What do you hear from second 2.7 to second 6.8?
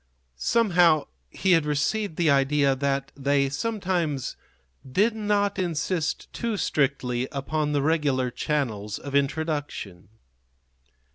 that they sometimes did not insist too